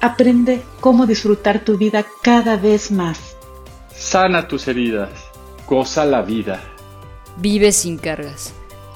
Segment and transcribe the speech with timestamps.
[0.00, 3.36] Aprende cómo disfrutar tu vida cada vez más.
[3.94, 5.10] Sana tus heridas.
[5.66, 6.60] Goza la vida.
[7.38, 8.52] Vive sin cargas.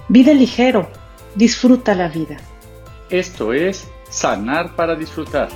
[0.08, 0.88] Vive ligero.
[1.34, 2.36] Disfruta la vida.
[3.08, 5.48] Esto es Sanar para Disfrutar.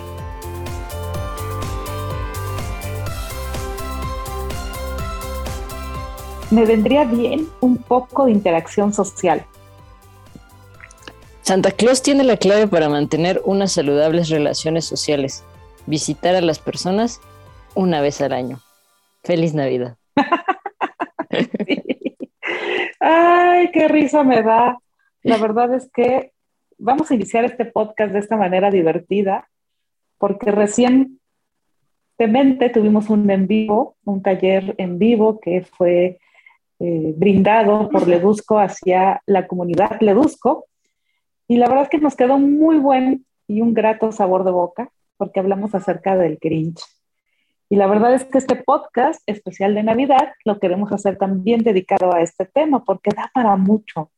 [6.50, 9.44] Me vendría bien un poco de interacción social.
[11.44, 15.44] Santa Claus tiene la clave para mantener unas saludables relaciones sociales.
[15.84, 17.20] Visitar a las personas
[17.74, 18.60] una vez al año.
[19.22, 19.98] Feliz Navidad.
[22.98, 24.78] Ay, qué risa me da.
[25.22, 26.32] La verdad es que
[26.78, 29.50] vamos a iniciar este podcast de esta manera divertida,
[30.16, 31.20] porque recientemente
[32.72, 36.18] tuvimos un en vivo, un taller en vivo que fue
[36.80, 40.68] eh, brindado por Ledusco hacia la comunidad Ledusco
[41.48, 44.90] y la verdad es que nos quedó muy buen y un grato sabor de boca
[45.16, 46.80] porque hablamos acerca del Grinch.
[47.68, 52.14] Y la verdad es que este podcast especial de Navidad lo queremos hacer también dedicado
[52.14, 54.10] a este tema porque da para mucho.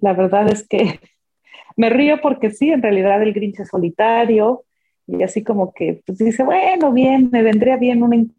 [0.00, 1.00] La verdad es que
[1.76, 4.64] me río porque sí, en realidad el Grinch es solitario
[5.06, 8.34] y así como que pues dice, bueno, bien, me vendría bien un,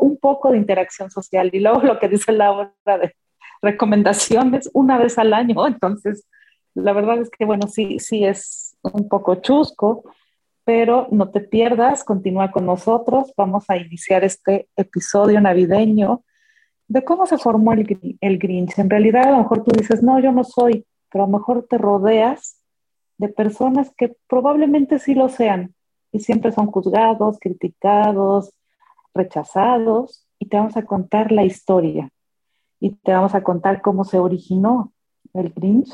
[0.00, 1.50] un poco de interacción social.
[1.52, 3.14] Y luego lo que dice la obra de
[3.62, 6.26] recomendaciones una vez al año, entonces
[6.74, 10.04] la verdad es que, bueno, sí, sí es un poco chusco,
[10.64, 13.32] pero no te pierdas, continúa con nosotros.
[13.36, 16.22] Vamos a iniciar este episodio navideño
[16.88, 18.78] de cómo se formó el, el Grinch.
[18.78, 21.66] En realidad, a lo mejor tú dices, no, yo no soy, pero a lo mejor
[21.68, 22.60] te rodeas
[23.18, 25.74] de personas que probablemente sí lo sean
[26.12, 28.52] y siempre son juzgados, criticados,
[29.14, 32.10] rechazados, y te vamos a contar la historia
[32.80, 34.92] y te vamos a contar cómo se originó
[35.34, 35.92] el Grinch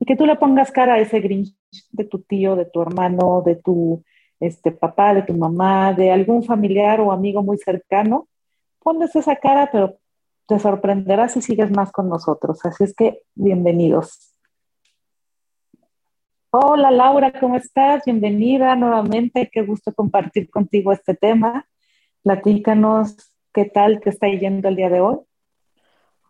[0.00, 1.54] y que tú le pongas cara a ese Grinch
[1.90, 4.04] de tu tío, de tu hermano, de tu
[4.40, 8.28] este, papá, de tu mamá, de algún familiar o amigo muy cercano,
[8.78, 9.98] pones esa cara, pero
[10.46, 12.64] te sorprenderás si sigues más con nosotros.
[12.64, 14.34] Así es que, bienvenidos.
[16.50, 18.04] Hola Laura, ¿cómo estás?
[18.06, 19.50] Bienvenida nuevamente.
[19.52, 21.68] Qué gusto compartir contigo este tema.
[22.22, 23.16] Platícanos
[23.52, 25.18] qué tal te está yendo el día de hoy.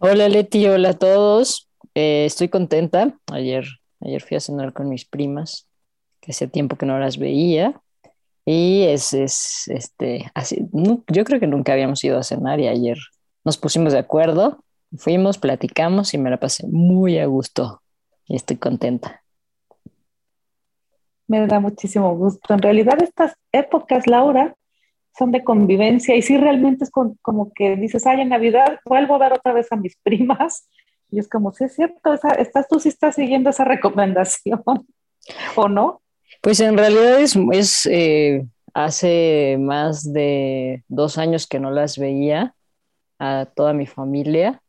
[0.01, 1.68] Hola Leti, hola a todos.
[2.01, 3.13] Eh, estoy contenta.
[3.33, 3.65] Ayer,
[4.01, 5.67] ayer fui a cenar con mis primas,
[6.21, 7.81] que hacía tiempo que no las veía.
[8.45, 12.99] Y es, es este, así, yo creo que nunca habíamos ido a cenar y ayer
[13.45, 14.63] nos pusimos de acuerdo,
[14.97, 17.83] fuimos, platicamos y me la pasé muy a gusto
[18.27, 19.25] y estoy contenta.
[21.27, 22.55] Me da muchísimo gusto.
[22.55, 24.55] En realidad estas épocas, Laura,
[25.19, 29.19] son de convivencia y sí realmente es como que dices, ay, en Navidad vuelvo a
[29.19, 30.69] ver otra vez a mis primas
[31.11, 34.63] y es como, sí es cierto, estás, tú sí estás siguiendo esa recomendación,
[35.57, 36.03] ¿o no?
[36.41, 42.55] Pues en realidad es, eh, hace más de dos años que no las veía
[43.19, 44.63] a toda mi familia.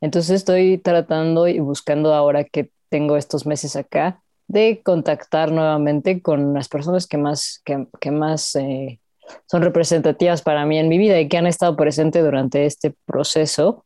[0.00, 6.54] Entonces estoy tratando y buscando ahora que tengo estos meses acá de contactar nuevamente con
[6.54, 9.00] las personas que más, que, más eh,
[9.46, 13.85] son representativas para mí en mi vida y que han estado presentes durante este proceso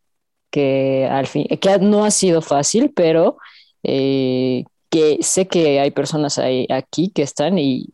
[0.51, 3.39] que al fin, que no ha sido fácil, pero
[3.83, 7.87] eh, que sé que hay personas ahí, aquí que están y,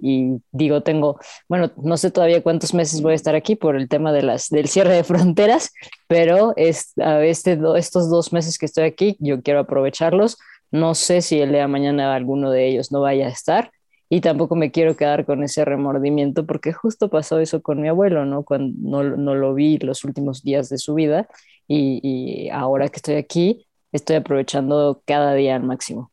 [0.50, 4.12] digo, tengo, bueno, no sé todavía cuántos meses voy a estar aquí por el tema
[4.12, 5.72] de las, del cierre de fronteras,
[6.08, 10.38] pero es, a este, estos dos meses que estoy aquí, yo quiero aprovecharlos.
[10.72, 13.70] No sé si el día de mañana alguno de ellos no vaya a estar
[14.08, 18.24] y tampoco me quiero quedar con ese remordimiento porque justo pasó eso con mi abuelo,
[18.24, 18.42] ¿no?
[18.42, 21.28] Cuando no, no lo vi los últimos días de su vida
[21.68, 26.10] y, ahora que estoy aquí, estoy aprovechando cada día al máximo.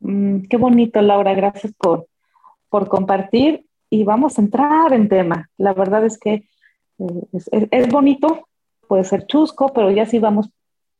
[0.00, 2.06] Mm, qué bonito, Laura, gracias por,
[2.68, 5.50] por compartir y vamos a entrar en tema.
[5.56, 6.48] La verdad es que
[6.98, 8.48] Eh, es, bonito,
[8.86, 10.50] puede ser chusco, pero ya sí vamos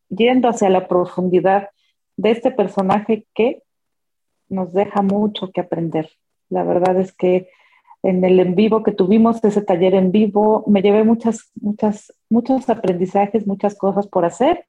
[0.08, 1.68] yendo hacia la profundidad
[2.16, 3.62] de este personaje que
[4.48, 6.10] nos deja mucho que aprender.
[6.48, 7.48] La verdad es que
[8.04, 12.68] en el en vivo que tuvimos, ese taller en vivo, me llevé muchas, muchas, muchos
[12.68, 14.66] aprendizajes, muchas cosas por hacer,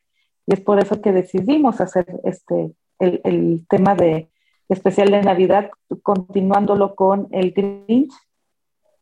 [0.47, 4.29] y es por eso que decidimos hacer este, el, el tema de
[4.69, 5.69] especial de Navidad,
[6.01, 8.13] continuándolo con el Grinch.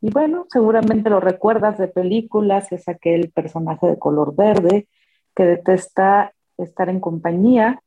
[0.00, 4.88] Y bueno, seguramente lo recuerdas de películas, es aquel personaje de color verde
[5.34, 7.80] que detesta estar en compañía,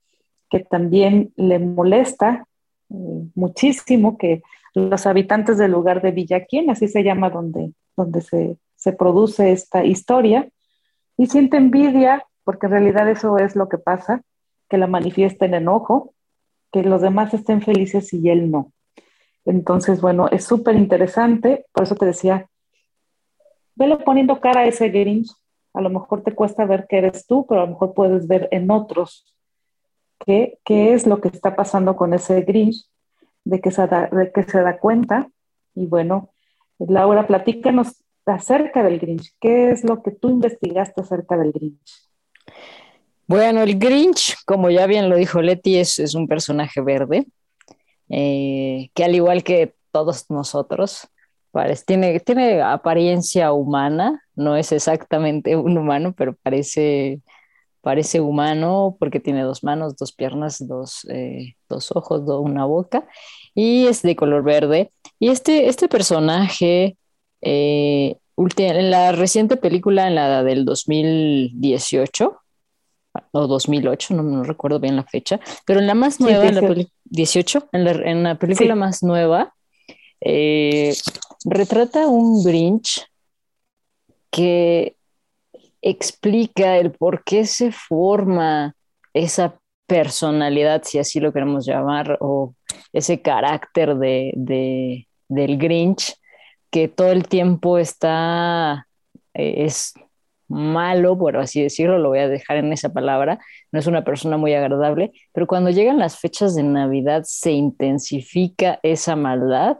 [0.50, 2.48] que también le molesta
[2.90, 2.96] eh,
[3.36, 4.42] muchísimo que
[4.78, 9.84] los habitantes del lugar de Villaquien, así se llama donde, donde se, se produce esta
[9.84, 10.48] historia,
[11.18, 14.22] y siente envidia, porque en realidad eso es lo que pasa,
[14.70, 16.14] que la manifiesta en enojo,
[16.72, 18.72] que los demás estén felices y él no.
[19.46, 22.48] Entonces, bueno, es súper interesante, por eso te decía,
[23.76, 25.32] vele poniendo cara a ese Grinch,
[25.74, 28.48] a lo mejor te cuesta ver que eres tú, pero a lo mejor puedes ver
[28.52, 29.36] en otros
[30.20, 32.88] qué, qué es lo que está pasando con ese Grinch,
[33.48, 35.30] de que, se da, de que se da cuenta.
[35.74, 36.34] Y bueno,
[36.80, 39.34] Laura, platícanos acerca del Grinch.
[39.40, 42.10] ¿Qué es lo que tú investigaste acerca del Grinch?
[43.26, 47.26] Bueno, el Grinch, como ya bien lo dijo Leti, es, es un personaje verde,
[48.10, 51.08] eh, que al igual que todos nosotros,
[51.52, 57.22] parece, tiene, tiene apariencia humana, no es exactamente un humano, pero parece
[57.82, 63.08] parece humano porque tiene dos manos, dos piernas, dos, eh, dos ojos, una boca
[63.56, 64.92] y es de color verde.
[65.20, 66.98] Y este, este personaje,
[67.42, 72.38] eh, en la reciente película, en la del 2018
[73.32, 77.70] o 2008, no, recuerdo bien la fecha, pero en la más nueva, en la 18,
[77.72, 79.56] en la, película más nueva,
[80.22, 80.94] eh,
[81.46, 83.08] retrata un Grinch
[84.30, 84.97] que
[85.82, 88.76] explica el por qué se forma
[89.14, 92.54] esa personalidad, si así lo queremos llamar, o
[92.94, 96.16] ese carácter de, del Grinch,
[96.70, 98.88] que todo el tiempo está,
[99.34, 99.94] eh, es
[100.50, 103.40] malo, por así decirlo, lo voy a dejar en esa palabra,
[103.72, 108.80] no es una persona muy agradable, pero cuando llegan las fechas de Navidad se intensifica
[108.84, 109.78] esa maldad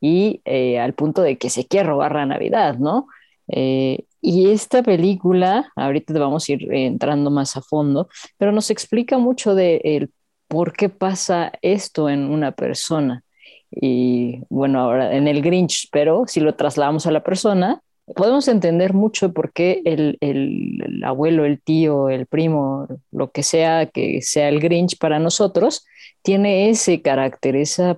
[0.00, 3.06] y eh, al punto de que se quiere robar la Navidad, ¿no?
[3.48, 9.18] Eh, y esta película, ahorita vamos a ir entrando más a fondo, pero nos explica
[9.18, 10.10] mucho de el
[10.48, 13.22] por qué pasa esto en una persona.
[13.70, 17.82] Y bueno, ahora en el Grinch, pero si lo trasladamos a la persona,
[18.16, 23.86] podemos entender mucho por qué el, el, abuelo, el tío, el primo, lo que sea
[23.86, 25.86] que sea el Grinch para nosotros,
[26.22, 27.96] tiene ese carácter, ese,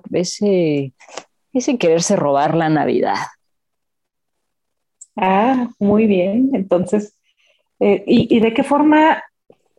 [1.53, 3.15] ese quererse robar la Navidad.
[5.15, 6.51] Ah, muy bien.
[6.53, 7.17] Entonces,
[7.79, 9.23] eh, y, de qué forma?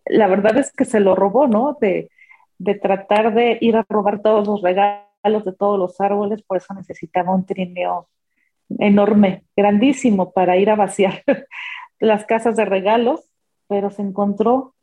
[0.06, 1.76] La verdad es que se lo robó, ¿no?
[1.80, 2.10] De,
[2.58, 6.74] de tratar de ir a robar todos los regalos de todos los árboles, por eso
[6.74, 8.08] necesitaba un trineo
[8.78, 11.22] enorme, grandísimo, para ir a vaciar
[11.98, 13.30] las casas de regalos,
[13.68, 14.74] pero se encontró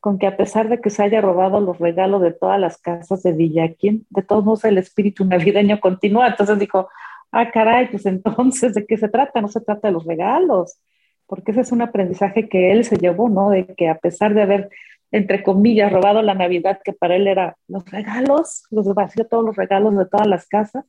[0.00, 3.22] con que a pesar de que se haya robado los regalos de todas las casas
[3.22, 6.28] de Villaquín, de todos modos el espíritu navideño continúa.
[6.28, 6.88] Entonces dijo,
[7.32, 9.40] ah, caray, pues entonces, ¿de qué se trata?
[9.40, 10.78] No se trata de los regalos,
[11.26, 13.50] porque ese es un aprendizaje que él se llevó, ¿no?
[13.50, 14.70] De que a pesar de haber,
[15.10, 19.56] entre comillas, robado la Navidad, que para él era los regalos, los vació todos los
[19.56, 20.84] regalos de todas las casas,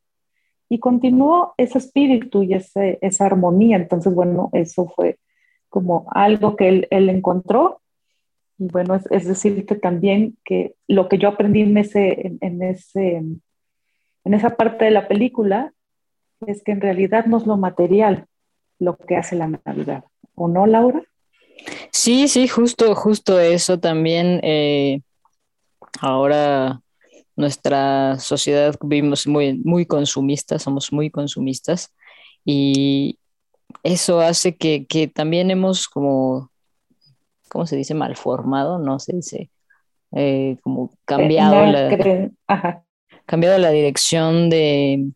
[0.70, 3.78] y continuó ese espíritu y ese, esa armonía.
[3.78, 5.18] Entonces, bueno, eso fue
[5.70, 7.82] como algo que él, él encontró.
[8.58, 12.62] Y bueno, es, es, decir, que también que lo que yo aprendí en, ese, en,
[12.62, 15.74] ese, en esa parte de la película
[16.46, 18.28] es que en realidad no es lo material
[18.80, 20.04] lo que hace la Navidad,
[20.36, 21.02] ¿o no, Laura?
[21.92, 24.40] Sí, sí, justo, justo eso también.
[24.44, 25.02] Eh,
[26.00, 26.82] ahora
[27.36, 31.94] nuestra sociedad vivimos muy, muy consumistas, somos muy consumistas
[32.46, 33.20] y
[33.84, 36.52] eso hace que, también hemos como,
[37.50, 37.94] ¿cómo se dice?
[37.94, 39.50] Malformado, no se dice,
[40.14, 42.84] eh, como cambiado, la,
[43.26, 45.12] cambiado la dirección de,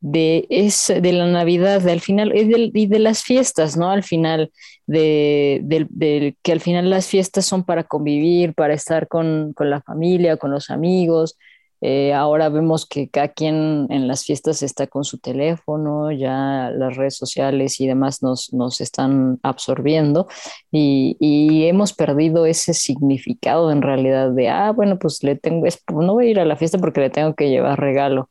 [0.00, 3.90] de, es, de la Navidad, al final, y de, las fiestas, ¿no?
[3.90, 4.50] Al final,
[4.86, 10.50] de, que al final las fiestas son para convivir, para estar con, la familia, con
[10.50, 11.38] los amigos.
[11.82, 16.94] Eh, ahora vemos que cada quien en las fiestas está con su teléfono, ya las
[16.94, 20.28] redes sociales y demás nos, nos están absorbiendo
[20.70, 26.12] y, y, hemos perdido ese significado en realidad de, ah, bueno, pues le tengo, no
[26.12, 28.28] voy a ir a la fiesta porque le tengo que llevar regalo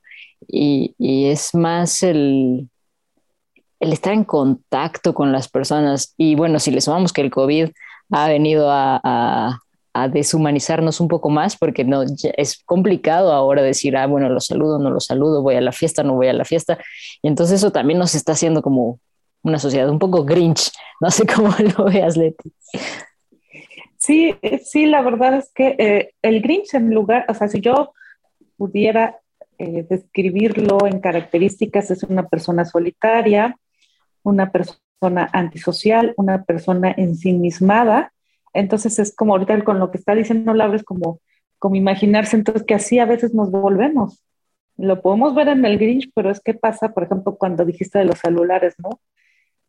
[0.47, 0.95] y,
[1.29, 2.69] es más el,
[3.79, 6.13] el estar en contacto con las personas.
[6.17, 7.69] Y bueno, si le sumamos que el COVID
[8.11, 9.59] ha venido a,
[10.13, 12.03] deshumanizarnos un poco más, porque no,
[12.37, 16.03] es complicado ahora decir, ah, bueno, lo saludo, no lo saludo, voy a la fiesta,
[16.03, 16.77] no voy a la fiesta.
[17.21, 19.01] Y entonces eso también nos está haciendo como
[19.43, 20.71] una sociedad un poco grinch.
[21.01, 22.51] No sé cómo lo veas, Leti.
[23.97, 27.93] Sí, sí, la verdad es que eh, el grinch en lugar, o sea, si yo
[28.57, 29.17] pudiera
[29.59, 33.57] eh, describirlo en características, es una persona solitaria,
[34.23, 38.13] una persona antisocial, una persona ensimismada.
[38.53, 41.19] Entonces es como ahorita con lo que está diciendo Laura, es como,
[41.57, 44.23] como imaginarse entonces que así a veces nos volvemos.
[44.77, 48.05] Lo podemos ver en el Grinch, pero es que pasa, por ejemplo, cuando dijiste de
[48.05, 49.01] los celulares, ¿no?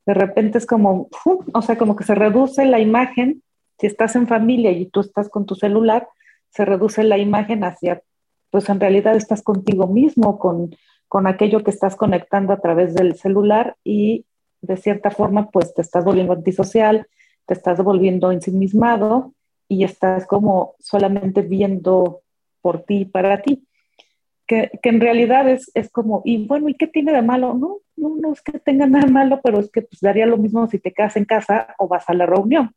[0.07, 1.09] De repente es como,
[1.53, 3.43] o sea, como que se reduce la imagen.
[3.79, 6.07] Si estás en familia y tú estás con tu celular,
[6.51, 8.03] se reduce la imagen hacia,
[8.51, 10.75] pues en realidad estás contigo mismo, con,
[11.09, 14.27] con aquello que estás conectando a través del celular y
[14.63, 17.07] de cierta forma, pues te estás volviendo antisocial,
[17.47, 19.33] te estás volviendo ensimismado
[19.69, 22.23] y estás como solamente viendo
[22.61, 23.67] por ti y para ti.
[24.47, 27.55] Que, que, en realidad es, es, como, y bueno, ¿y qué tiene de malo?
[27.55, 30.67] No, no, no es que tenga nada malo, pero es que pues, daría lo mismo
[30.67, 32.75] si te quedas en casa o vas a la reunión,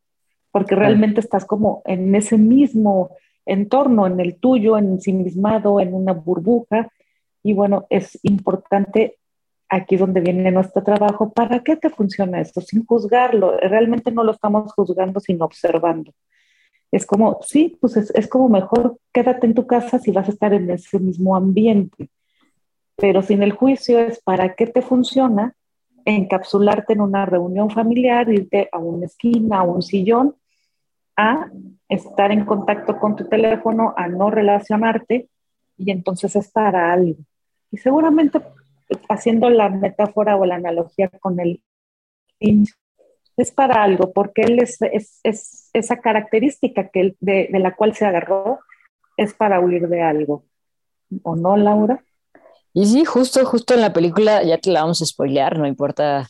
[0.52, 3.10] porque realmente estás como en ese mismo
[3.46, 6.90] entorno, en el tuyo, en ensimismado, en una burbuja,
[7.44, 9.18] y bueno, es importante
[9.70, 12.62] aquí donde viene nuestro trabajo, ¿para qué te funciona esto?
[12.62, 16.12] Sin juzgarlo, realmente no lo estamos juzgando, sino observando.
[16.92, 20.54] Es como, sí, pues es, como mejor quédate en tu casa si vas a estar
[20.54, 22.10] en ese mismo ambiente,
[22.96, 25.56] pero sin el juicio es para qué te funciona
[26.06, 30.36] encapsularte en una reunión familiar, irte a una esquina, a un sillón,
[31.16, 31.48] a
[31.90, 35.30] estar en contacto con tu teléfono, a no relacionarte
[35.78, 37.20] y entonces es para algo.
[37.72, 38.40] Y seguramente
[39.10, 41.62] haciendo la metáfora o la analogía con el
[43.38, 48.60] es para algo, porque él es, es, esa característica que de, la cual se agarró
[49.18, 50.46] es para huir de algo.
[51.24, 52.04] ¿O no, Laura?
[52.74, 56.28] Y sí, justo, justo en la película, ya te la vamos a spoilear, no importa,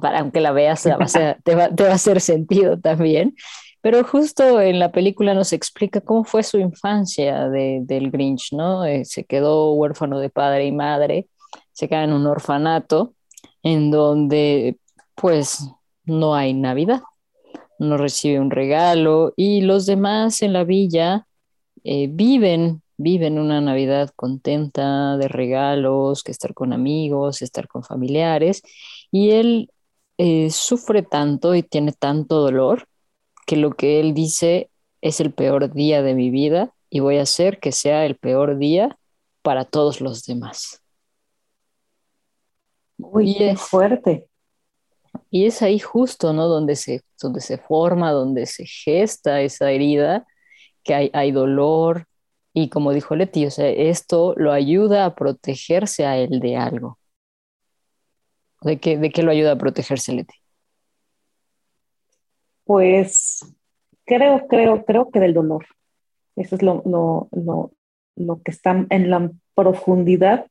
[0.00, 3.34] para, aunque la veas, te, va, a hacer sentido también.
[3.82, 8.84] Pero justo en la película nos explica cómo fue su infancia de, del Grinch, ¿no?
[8.84, 11.28] Eh, se quedó huérfano de padre y madre
[11.72, 13.14] se queda en un orfanato
[13.62, 14.78] en donde
[15.14, 15.68] pues
[16.04, 17.02] no hay Navidad,
[17.78, 21.26] no recibe un regalo y los demás en la villa
[21.84, 28.62] eh, viven, viven una Navidad contenta de regalos, que estar con amigos, estar con familiares
[29.10, 29.70] y él
[30.18, 32.86] eh, sufre tanto y tiene tanto dolor
[33.46, 34.70] que lo que él dice
[35.00, 38.58] es el peor día de mi vida y voy a hacer que sea el peor
[38.58, 38.98] día
[39.42, 40.82] para todos los demás.
[42.98, 44.28] Uy, qué fuerte.
[45.30, 46.46] Y es ahí justo, ¿no?
[46.46, 50.26] Donde se, donde se forma, donde se gesta esa herida,
[50.84, 52.06] que hay, hay dolor.
[52.54, 56.98] Y como dijo Leti, o sea, esto lo ayuda a protegerse a él de algo.
[58.60, 60.34] ¿De qué, de qué lo ayuda a protegerse, Leti?
[62.64, 63.31] Pues
[64.04, 65.66] creo, creo, creo que del dolor.
[66.36, 67.72] Eso es lo, lo, lo,
[68.16, 70.46] lo que está en la profundidad,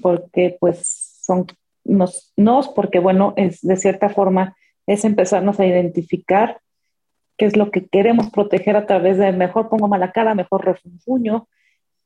[0.00, 0.86] porque pues
[1.22, 1.46] son
[1.84, 6.60] nos, nos, porque bueno, es de cierta forma es empezarnos a identificar
[7.36, 11.48] qué es lo que queremos proteger a través de mejor pongo mala cara, mejor refunfuño.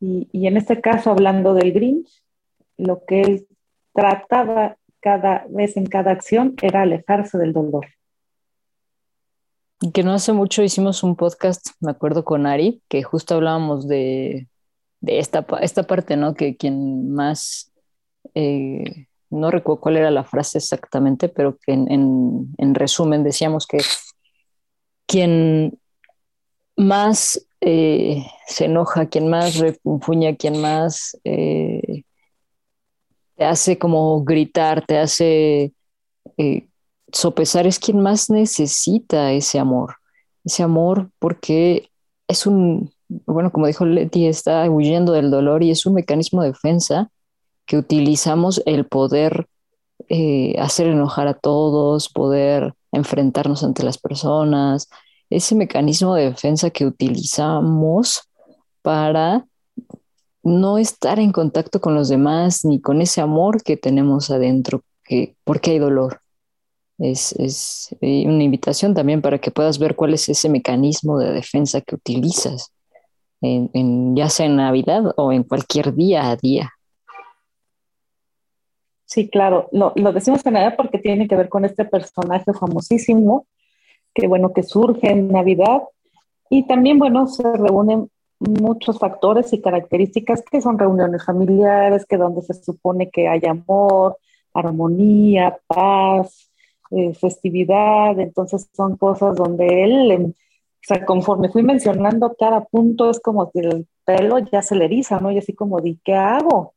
[0.00, 2.22] Y, y en este caso, hablando del Grinch,
[2.76, 3.46] lo que él
[3.94, 7.86] trataba cada vez en cada acción era alejarse del dolor.
[9.90, 14.48] Que no hace mucho hicimos un podcast, me acuerdo con Ari, que justo hablábamos de,
[15.00, 16.34] de esta, esta parte, ¿no?
[16.34, 17.72] Que quien más
[18.34, 23.78] eh, no recuerdo cuál era la frase exactamente, pero que en, resumen decíamos que
[25.06, 25.78] quien
[26.76, 32.04] más eh, se enoja, quien más refunfuña, quien más eh,
[33.36, 35.72] te hace como gritar, te hace
[37.12, 39.96] sopesar, es quien más necesita ese amor.
[40.44, 41.90] Ese amor porque
[42.28, 46.48] es un, bueno, como dijo Leti, está huyendo del dolor y es un mecanismo de
[46.48, 47.10] defensa
[47.66, 49.46] que utilizamos el poder
[50.08, 54.88] eh, hacer enojar a todos, poder enfrentarnos ante las personas,
[55.30, 58.28] ese mecanismo de defensa que utilizamos
[58.82, 59.46] para
[60.42, 65.36] no estar en contacto con los demás ni con ese amor que tenemos adentro, que,
[65.44, 66.21] porque hay dolor.
[67.02, 71.32] Es, es, eh, una invitación también para que puedas ver cuál es ese mecanismo de
[71.32, 72.72] defensa que utilizas,
[73.40, 76.70] en, ya sea en Navidad o en cualquier día a día.
[79.04, 83.46] Sí, claro, lo, lo decimos en Navidad porque tiene que ver con este personaje famosísimo,
[84.14, 85.82] que bueno, que surge en Navidad.
[86.50, 92.42] Y también, bueno, se reúnen muchos factores y características que son reuniones familiares, que donde
[92.42, 94.18] se supone que hay amor,
[94.54, 96.51] armonía, paz,
[96.94, 100.34] eh, festividad, entonces son cosas donde él, o
[100.82, 105.20] sea, conforme fui mencionando cada punto, es como que el pelo ya se le eriza,
[105.20, 105.30] ¿no?
[105.30, 106.74] Y así como di, ¿qué hago?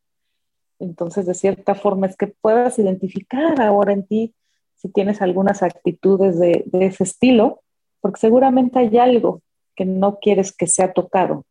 [0.79, 4.33] Entonces, de cierta forma, es que puedas identificar ahora en ti
[4.75, 7.61] si tienes algunas actitudes de, de ese estilo,
[8.01, 9.41] porque seguramente hay algo
[9.75, 11.45] que no quieres que sea tocado.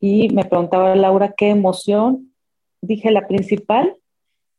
[0.00, 2.34] Y me preguntaba Laura qué emoción.
[2.82, 3.96] Dije la principal,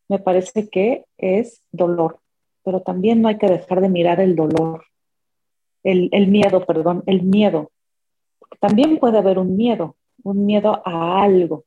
[0.08, 2.20] me parece que es dolor,
[2.68, 4.84] pero también no hay que dejar de mirar el dolor,
[5.84, 7.72] el, el miedo, perdón, el miedo.
[8.60, 11.64] También puede haber un miedo, un miedo a algo.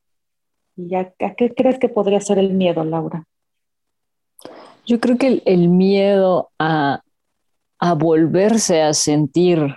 [0.75, 3.25] ¿Y a, qué crees que podría ser el miedo, Laura?
[4.85, 7.01] Yo creo que el, el miedo a,
[7.79, 9.75] a, volverse a sentir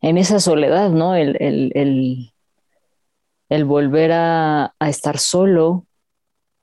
[0.00, 1.14] en esa soledad, ¿no?
[1.14, 2.32] El, el,
[3.48, 5.86] el volver a, a, estar solo,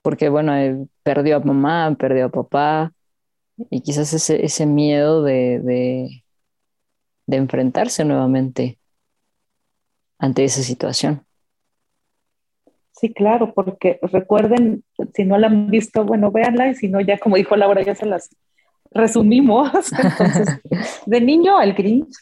[0.02, 2.92] porque bueno, eh, perdió a mamá, perdió a papá,
[3.70, 6.24] y quizás ese, ese miedo de, de,
[7.26, 8.78] de enfrentarse nuevamente
[10.18, 11.24] ante esa situación.
[12.92, 14.82] Sí, claro, porque recuerden,
[15.14, 17.94] si no la han visto, bueno, véanla y si no, ya como dijo Laura, ya
[17.94, 18.28] se las
[18.90, 19.70] resumimos.
[20.02, 20.60] Entonces,
[21.06, 22.12] de niño al Grinch,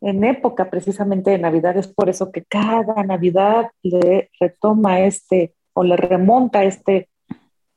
[0.00, 5.82] en época precisamente de Navidad, es por eso que cada Navidad le retoma este o
[5.82, 7.08] le remonta este,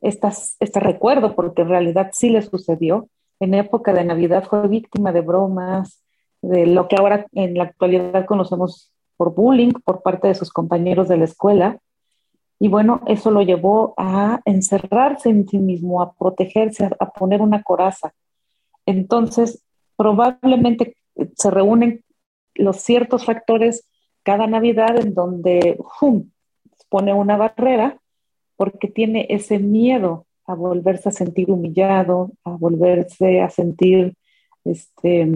[0.01, 3.07] estas, este recuerdo, porque en realidad sí le sucedió.
[3.39, 6.03] En época de Navidad fue víctima de bromas,
[6.41, 11.07] de lo que ahora en la actualidad conocemos por bullying por parte de sus compañeros
[11.07, 11.77] de la escuela.
[12.59, 17.63] Y bueno, eso lo llevó a encerrarse en sí mismo, a protegerse, a, poner una
[17.63, 18.13] coraza.
[18.85, 19.63] Entonces,
[19.95, 20.95] probablemente
[21.35, 22.03] se reúnen
[22.55, 23.87] los ciertos factores
[24.23, 25.77] cada Navidad en donde
[26.89, 28.00] pone una barrera
[28.61, 34.13] porque tiene ese miedo a volverse a sentir humillado, a volverse a sentir
[34.63, 35.27] este,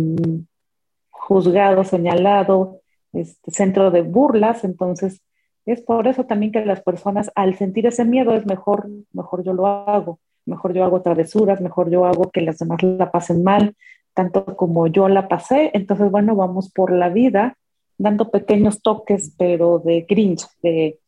[1.10, 2.82] juzgado, señalado,
[3.14, 4.64] este, centro de burlas.
[4.64, 5.24] Entonces,
[5.66, 9.54] es por eso también que las personas al sentir ese miedo es mejor, mejor yo
[9.54, 13.76] lo hago, mejor yo hago travesuras, mejor yo hago que las demás la pasen mal,
[14.14, 15.72] tanto como yo la pasé.
[15.74, 17.58] Entonces, bueno, vamos por la vida
[17.98, 21.00] dando pequeños toques, pero de grinch, de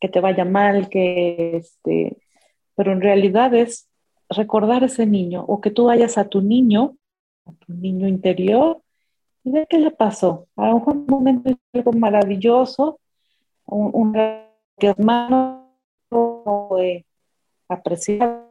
[0.00, 2.16] que te vaya mal, que este,
[2.74, 3.88] pero en realidad es
[4.28, 6.96] recordar ese niño o que tú vayas a tu niño,
[7.46, 8.82] a tu niño interior
[9.44, 10.46] y ver qué le pasó.
[10.56, 13.00] A un momento algo maravilloso,
[13.66, 14.12] un, un
[14.78, 15.74] que hermano
[16.78, 17.04] eh,
[17.68, 18.48] apreciado,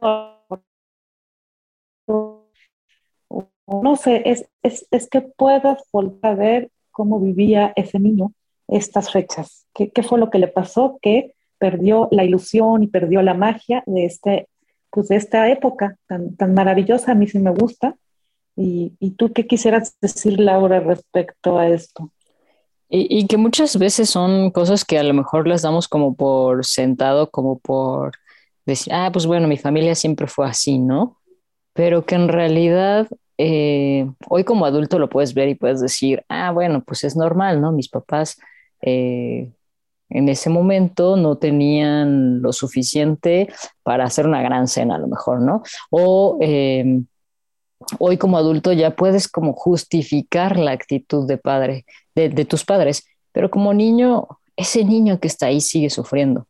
[3.66, 8.32] no sé, es, es, es, que puedas volver a ver cómo vivía ese niño
[8.66, 9.66] estas fechas.
[9.74, 10.98] ¿Qué, ¿Qué, fue lo que le pasó?
[11.02, 14.48] Que perdió la ilusión y perdió la magia de, este,
[14.90, 17.12] pues de esta época tan, tan maravillosa.
[17.12, 17.96] A mí sí me gusta.
[18.56, 22.12] ¿Y, y tú qué quisieras decir, Laura, respecto a esto?
[22.88, 26.64] Y, y, que muchas veces son cosas que a lo mejor las damos como por
[26.64, 28.12] sentado, como por
[28.64, 31.18] decir, ah, pues bueno, mi familia siempre fue así, ¿no?
[31.74, 36.50] Pero que en realidad eh, hoy como adulto lo puedes ver y puedes decir, ah,
[36.50, 37.72] bueno, pues es normal, ¿no?
[37.72, 38.38] Mis papás
[38.82, 39.52] eh,
[40.10, 43.48] en ese momento no tenían lo suficiente
[43.82, 45.62] para hacer una gran cena, a lo mejor, ¿no?
[45.90, 47.02] O eh,
[47.98, 53.06] hoy como adulto ya puedes como justificar la actitud de padre, de, de tus padres,
[53.32, 56.46] pero como niño, ese niño que está ahí sigue sufriendo.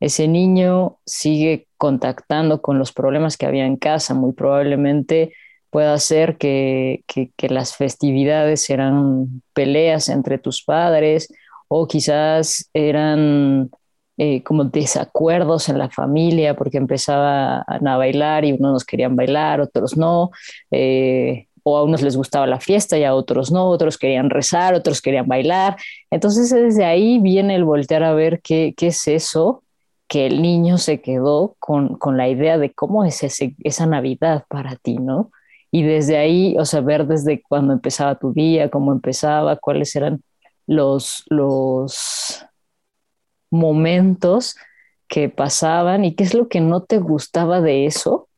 [0.00, 5.32] Ese niño sigue contactando con los problemas que había en casa, muy probablemente
[5.72, 11.32] pueda ser que, que, las festividades eran peleas entre tus padres
[11.74, 13.70] o quizás eran
[14.18, 19.96] eh, como desacuerdos en la familia porque empezaban a bailar y unos querían bailar, otros
[19.96, 20.30] no.
[20.70, 24.74] Eh, o a unos les gustaba la fiesta y a otros no, otros querían rezar,
[24.74, 25.78] otros querían bailar.
[26.10, 29.62] Entonces desde ahí viene el voltear a ver qué, qué es eso
[30.08, 34.76] que el niño se quedó con, con la idea de cómo es esa Navidad para
[34.76, 35.30] ti, ¿no?
[35.74, 40.22] y desde ahí, o sea, ver desde cuando empezaba tu día, cómo empezaba, cuáles eran
[40.66, 42.44] los, los
[43.50, 44.56] momentos
[45.08, 48.28] que pasaban y qué es lo que no te gustaba de eso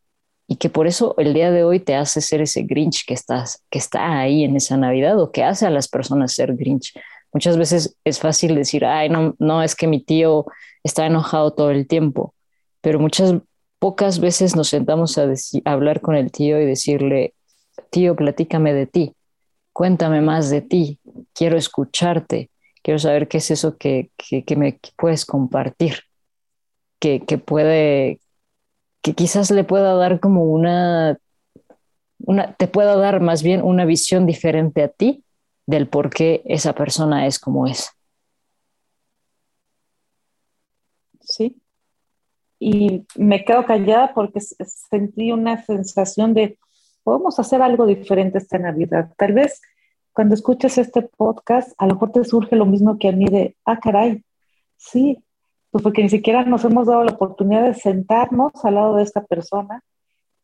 [0.46, 3.64] y que por eso el día de hoy te hace ser ese Grinch que, estás,
[3.70, 6.92] que está ahí en esa Navidad o que hace a las personas ser Grinch.
[7.32, 10.46] Muchas veces es fácil decir, ay, no, no, es que mi tío
[10.82, 12.34] está enojado todo el tiempo,
[12.80, 13.34] pero muchas
[13.78, 15.26] pocas veces nos sentamos a,
[15.64, 17.34] hablar con el tío y decirle,
[17.90, 19.14] tío, platícame de ti,
[19.74, 21.00] cuéntame más de ti,
[21.34, 24.10] quiero escucharte, quiero saber qué es eso que,
[24.56, 25.98] me puedes compartir,
[27.00, 28.20] que, que, puede,
[29.02, 31.18] que quizás le pueda dar como una,
[32.20, 35.24] una, te pueda dar más bien una visión diferente a ti
[35.66, 37.90] del por qué esa persona es como es.
[41.20, 41.60] Sí.
[42.60, 46.58] Y me quedo callada porque sentí una sensación de,
[47.04, 49.12] podemos hacer algo diferente esta Navidad.
[49.16, 49.60] Tal vez
[50.12, 53.56] cuando escuches este podcast, a lo mejor te surge lo mismo que a mí de,
[53.64, 54.24] ah, caray,
[54.76, 55.18] sí,
[55.70, 59.24] pues porque ni siquiera nos hemos dado la oportunidad de sentarnos al lado de esta
[59.24, 59.82] persona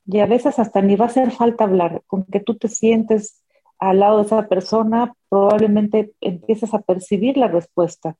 [0.05, 3.43] y a veces hasta ni va a hacer falta hablar, con que tú te sientes
[3.79, 8.17] al lado de esa persona, probablemente empieces a percibir la respuesta.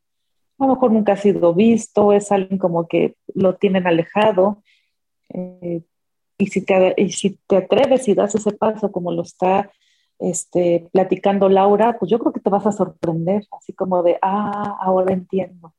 [0.59, 4.63] A lo mejor nunca ha sido visto, es alguien como que lo tienen alejado.
[5.31, 5.83] Eh,
[6.41, 9.71] y, si te, y si te atreves y das ese paso como lo está
[10.19, 14.79] este, platicando Laura, pues yo creo que te vas a sorprender, así como de, ah,
[14.81, 15.75] ahora entiendo.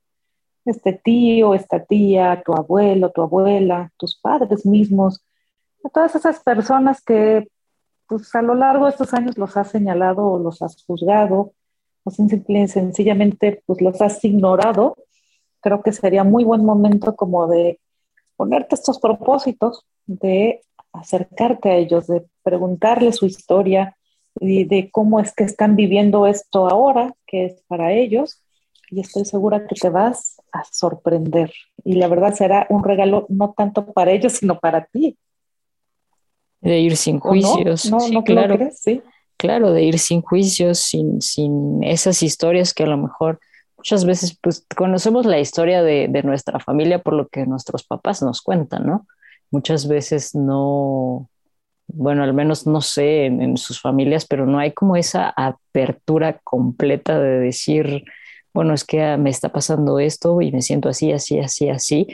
[0.65, 5.23] Este tío, esta tía, tu abuelo, tu abuela, tus padres mismos,
[5.83, 7.47] a todas esas personas que
[8.07, 11.53] pues a lo largo de estos años los has señalado o los has juzgado,
[12.03, 14.97] o sencillamente pues los has ignorado,
[15.61, 17.79] creo que sería muy buen momento como de
[18.35, 20.61] ponerte estos propósitos, de
[20.93, 23.95] acercarte a ellos, de preguntarles su historia
[24.39, 28.41] y de cómo es que están viviendo esto ahora, que es para ellos,
[28.89, 31.53] y estoy segura que te vas a sorprender.
[31.83, 35.17] Y la verdad será un regalo no tanto para ellos, sino para ti
[36.61, 37.89] de ir sin juicios.
[37.89, 38.57] No, no, claro.
[38.71, 39.01] sí.
[39.37, 43.39] Claro, de ir sin juicios, sin, sin esas historias que a lo mejor
[43.75, 48.21] muchas veces pues conocemos la historia de, de, nuestra familia por lo que nuestros papás
[48.21, 49.07] nos cuentan, ¿no?
[49.51, 51.29] Muchas veces no,
[51.87, 57.19] bueno, al menos no sé en, sus familias, pero no hay como esa apertura completa
[57.19, 58.03] de decir,
[58.53, 62.07] bueno, es que me está pasando esto y me siento así, así, así, así,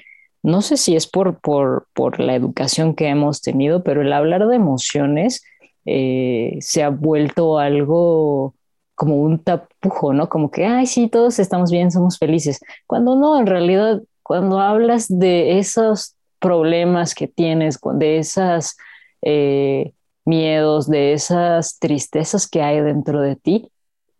[0.44, 4.56] no sé si es por, por, la educación que hemos tenido, pero el hablar de
[4.56, 5.44] emociones
[5.86, 8.56] eh, se ha vuelto algo
[8.96, 10.30] como un tapujo, ¿no?
[10.30, 12.60] Como que, ay, sí, todos estamos bien, somos felices.
[12.88, 18.78] Cuando no, en realidad, cuando hablas de esos problemas que tienes, de esos
[19.22, 19.94] eh,
[20.26, 23.72] miedos, de esas tristezas que hay dentro de ti,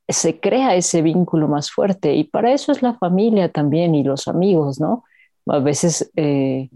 [0.08, 2.16] se crea ese vínculo más fuerte.
[2.16, 5.04] Y para eso es la familia también y los amigos, ¿no?
[5.50, 6.70] a veces eh,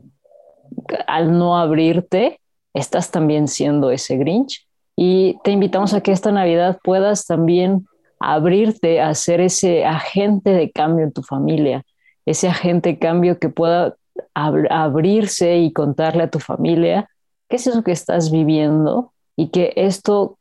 [1.08, 2.40] al no abrirte,
[2.74, 4.66] estás también siendo ese Grinch.
[4.96, 7.88] Y te invitamos a que esta Navidad puedas también
[8.20, 11.84] abrirte a ser ese agente de cambio en tu familia,
[12.26, 13.96] ese agente de cambio que pueda
[14.34, 17.10] abrirse y contarle a tu familia
[17.50, 20.38] qué es eso que estás viviendo y que esto,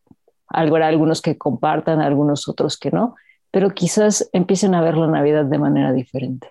[0.46, 3.14] habrá algunos que compartan, algunos otros que no,
[3.50, 6.48] pero quizás empiecen a ver la Navidad de manera diferente.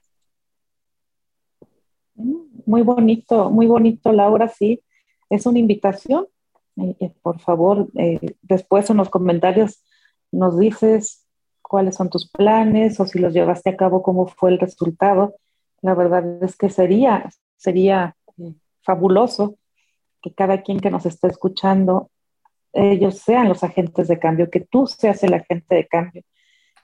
[2.15, 4.81] Muy bonito, muy bonito, Laura, sí.
[5.29, 6.27] Es una invitación.
[6.77, 9.83] Eh, eh, por favor, eh, después en los comentarios
[10.31, 11.25] nos dices
[11.61, 15.35] cuáles son tus planes o si los llevaste a cabo, cómo fue el resultado.
[15.81, 18.15] La verdad es que sería, sería
[18.81, 19.57] fabuloso
[20.21, 22.09] que cada quien que nos esté escuchando,
[22.73, 26.23] ellos sean los agentes de cambio, que tú seas el agente de cambio,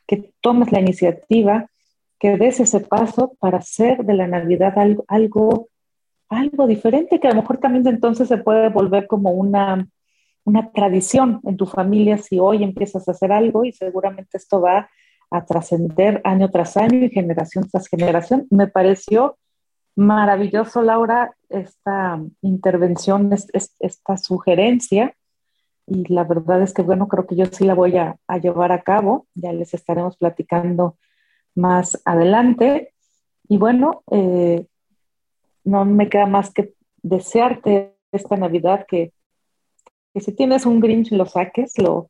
[0.07, 1.69] que tomes la iniciativa
[2.19, 5.69] que des ese paso para hacer de la Navidad algo, algo,
[6.29, 9.87] algo diferente, que a lo mejor también entonces se puede volver como una,
[10.43, 14.77] una tradición en tu familia si hoy empiezas a hacer algo y seguramente esto va
[14.77, 14.89] a
[15.43, 18.47] trascender año tras año y generación tras generación.
[18.51, 19.37] Me pareció
[19.95, 25.15] maravilloso, Laura, esta intervención, esta sugerencia.
[25.87, 28.71] Y la verdad es que, bueno, creo que yo sí la voy a, a llevar
[28.71, 29.27] a cabo.
[29.33, 30.97] Ya les estaremos platicando
[31.55, 32.93] más adelante.
[33.47, 34.67] Y bueno, eh,
[35.63, 39.11] no me queda más que desearte esta Navidad que,
[40.13, 42.09] que si tienes un Grinch lo saques, lo,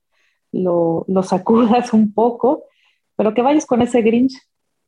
[0.51, 2.65] lo, lo, sacudas un poco,
[3.15, 4.39] pero que vayas con ese Grinch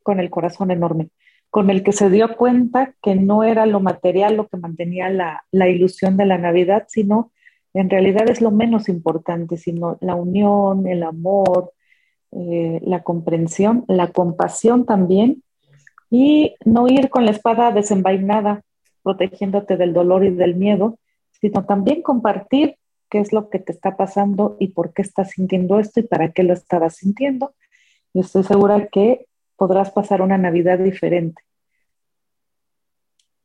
[0.04, 1.10] con el corazón enorme,
[1.50, 5.46] con el que se dio cuenta que no era lo material lo que mantenía la,
[5.52, 7.32] la ilusión de la Navidad, sino
[7.74, 11.74] en realidad es lo menos importante, sino la unión, el amor,
[12.32, 15.44] eh, la comprensión, la compasión también,
[16.10, 18.62] y no ir con la espada desenvainada,
[19.04, 21.00] protegiéndote del dolor y del miedo,
[21.40, 22.78] sino también compartir
[23.10, 26.32] qué es lo que te está pasando y por qué estás sintiendo esto y para
[26.32, 27.54] qué lo estabas sintiendo.
[28.20, 31.40] Estoy segura que podrás pasar una Navidad diferente.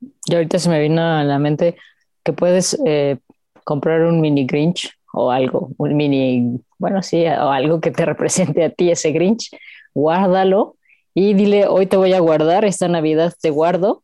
[0.00, 1.76] Y ahorita se me vino a la mente
[2.24, 3.18] que puedes eh,
[3.64, 8.64] comprar un mini Grinch o algo, un mini, bueno, sí, o algo que te represente
[8.64, 9.50] a ti ese Grinch,
[9.92, 10.76] guárdalo
[11.12, 14.02] y dile, hoy te voy a guardar, esta Navidad te guardo,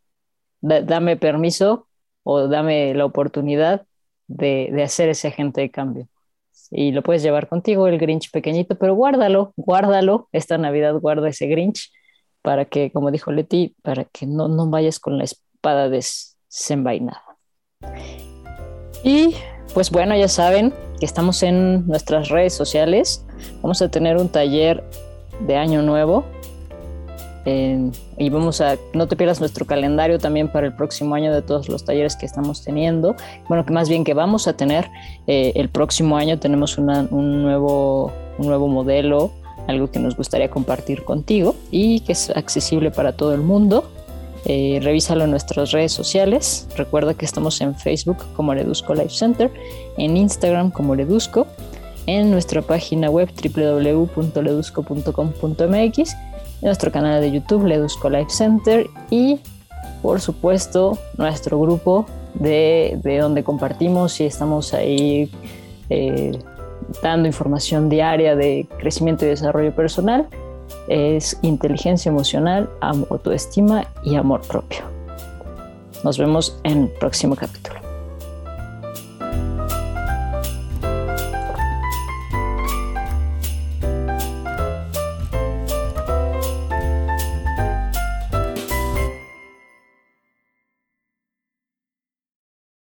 [0.60, 1.86] dame permiso
[2.24, 3.86] o dame la oportunidad
[4.26, 6.08] de, de hacer ese agente de cambio.
[6.70, 11.46] Y lo puedes llevar contigo, el Grinch pequeñito, pero guárdalo, guárdalo, esta Navidad guarda ese
[11.46, 11.90] Grinch
[12.42, 17.24] para que, como dijo Leti, para que no, no vayas con la espada desenvainada.
[19.02, 19.34] Y
[19.74, 23.24] pues bueno, ya saben que estamos en nuestras redes sociales.
[23.62, 24.82] Vamos a tener un taller
[25.46, 26.24] de año nuevo.
[27.44, 31.68] Y vamos a, no te pierdas nuestro calendario también para el próximo año de todos
[31.68, 33.16] los talleres que estamos teniendo.
[33.48, 34.90] Bueno, que más bien que vamos a tener
[35.26, 36.86] eh, el próximo año tenemos un,
[37.42, 39.32] nuevo, un nuevo modelo,
[39.66, 43.84] algo que nos gustaría compartir contigo y que es accesible para todo el mundo.
[44.44, 46.68] Eh, revísalo en nuestras redes sociales.
[46.76, 49.50] Recuerda que estamos en Facebook como Ledusco Life Center,
[49.96, 51.48] en Instagram como Ledusco,
[52.06, 56.27] en nuestra página web www.ledusco.com.mx, en
[56.62, 59.40] nuestro canal de YouTube Ledusco Life Center y
[60.02, 65.30] por supuesto nuestro grupo de, donde compartimos y estamos ahí
[65.90, 66.38] eh,
[67.02, 70.28] dando información diaria de crecimiento y desarrollo personal
[70.88, 74.80] es inteligencia emocional, autoestima y amor propio.
[76.04, 77.87] Nos vemos en el próximo capítulo.